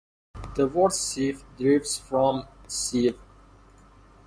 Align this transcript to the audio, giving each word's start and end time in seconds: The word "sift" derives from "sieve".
The 0.55 0.65
word 0.65 0.93
"sift" 0.93 1.45
derives 1.57 1.99
from 1.99 2.47
"sieve". 2.65 3.19